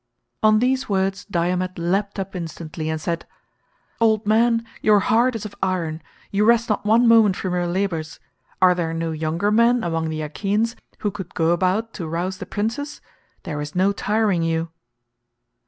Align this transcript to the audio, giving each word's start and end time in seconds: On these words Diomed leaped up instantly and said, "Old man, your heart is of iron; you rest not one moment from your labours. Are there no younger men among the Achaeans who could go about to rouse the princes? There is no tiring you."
On 0.41 0.57
these 0.57 0.89
words 0.89 1.25
Diomed 1.25 1.77
leaped 1.77 2.17
up 2.17 2.35
instantly 2.35 2.89
and 2.89 2.99
said, 2.99 3.27
"Old 3.99 4.25
man, 4.25 4.65
your 4.81 4.99
heart 5.01 5.35
is 5.35 5.45
of 5.45 5.53
iron; 5.61 6.01
you 6.31 6.43
rest 6.43 6.69
not 6.69 6.83
one 6.83 7.07
moment 7.07 7.35
from 7.35 7.53
your 7.53 7.67
labours. 7.67 8.19
Are 8.63 8.73
there 8.73 8.95
no 8.95 9.11
younger 9.11 9.51
men 9.51 9.83
among 9.83 10.09
the 10.09 10.23
Achaeans 10.23 10.75
who 11.01 11.11
could 11.11 11.35
go 11.35 11.51
about 11.51 11.93
to 11.93 12.07
rouse 12.07 12.39
the 12.39 12.47
princes? 12.47 12.99
There 13.43 13.61
is 13.61 13.75
no 13.75 13.91
tiring 13.91 14.41
you." 14.41 14.69